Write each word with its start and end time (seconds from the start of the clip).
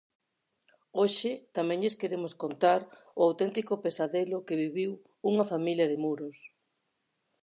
Hoxe 0.99 1.31
tamén 1.57 1.79
lles 1.83 1.97
queremos 2.01 2.33
contar 2.43 2.81
o 3.19 3.21
auténtico 3.27 3.73
pesadelo 3.83 4.45
que 4.47 4.59
viviu 4.63 4.91
unha 5.31 5.45
familia 5.51 5.89
de 5.91 5.97
Muros. 6.03 6.37